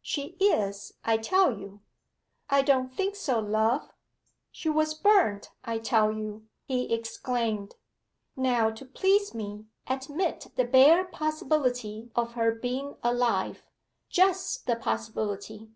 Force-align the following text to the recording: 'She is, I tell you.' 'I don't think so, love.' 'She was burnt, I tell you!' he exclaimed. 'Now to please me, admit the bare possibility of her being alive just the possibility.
'She 0.00 0.34
is, 0.40 0.94
I 1.04 1.18
tell 1.18 1.58
you.' 1.58 1.82
'I 2.48 2.62
don't 2.62 2.92
think 2.94 3.14
so, 3.14 3.38
love.' 3.38 3.92
'She 4.50 4.70
was 4.70 4.94
burnt, 4.94 5.50
I 5.62 5.76
tell 5.76 6.10
you!' 6.10 6.46
he 6.64 6.90
exclaimed. 6.90 7.74
'Now 8.34 8.70
to 8.70 8.86
please 8.86 9.34
me, 9.34 9.66
admit 9.86 10.46
the 10.56 10.64
bare 10.64 11.04
possibility 11.04 12.10
of 12.16 12.32
her 12.32 12.50
being 12.50 12.96
alive 13.02 13.62
just 14.08 14.64
the 14.66 14.76
possibility. 14.76 15.68